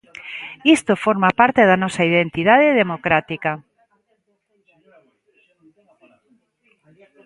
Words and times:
Isto 0.75 0.93
forma 1.05 1.29
parte 1.39 1.61
da 1.69 1.79
nosa 1.83 2.03
identidade 2.11 2.67
democrática. 2.81 3.51